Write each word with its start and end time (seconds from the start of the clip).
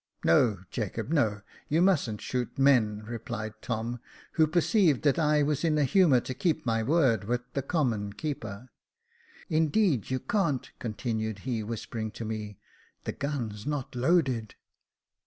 "No, 0.23 0.61
Jacob, 0.71 1.11
no 1.11 1.29
y 1.29 1.43
you 1.69 1.79
mustn't 1.79 2.21
shoot 2.21 2.57
men," 2.57 3.03
replied 3.05 3.53
Tom, 3.61 3.99
who 4.31 4.47
perceived 4.47 5.03
that 5.03 5.19
I 5.19 5.43
was 5.43 5.63
in 5.63 5.77
a 5.77 5.83
humour 5.83 6.19
to 6.21 6.33
keep 6.33 6.65
my 6.65 6.81
word 6.81 7.25
with 7.25 7.41
the 7.53 7.61
common 7.61 8.11
keeper." 8.13 8.71
Indeed 9.57 10.09
you 10.09 10.19
can't," 10.19 10.71
continued 10.79 11.37
he, 11.45 11.61
whispering 11.61 12.09
to 12.13 12.25
me," 12.25 12.57
the 13.03 13.11
gun's 13.11 13.67
not 13.67 13.93
loaded." 13.95 14.55